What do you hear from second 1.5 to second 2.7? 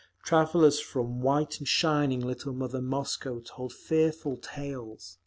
and shining little